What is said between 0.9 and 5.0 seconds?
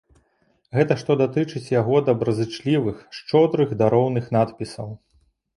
што датычыць яго добразычлівых, шчодрых дароўных надпісаў.